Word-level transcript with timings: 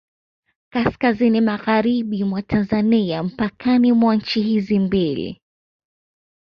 Kaskazini 0.69 1.41
magharibi 1.41 2.23
mwa 2.23 2.41
Tanzania 2.41 3.23
mpakani 3.23 3.91
mwa 3.93 4.15
nchi 4.15 4.41
hizi 4.41 4.79
mbili 4.79 5.41